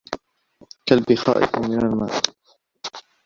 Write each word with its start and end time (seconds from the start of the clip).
كلبي 0.89 1.15
خائف 1.15 1.55
من 1.57 1.79
الماء 1.85 2.21